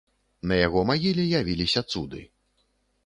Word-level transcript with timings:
На 0.51 0.55
яго 0.67 0.79
магіле 0.91 1.23
явіліся 1.41 1.85
цуды. 1.93 2.27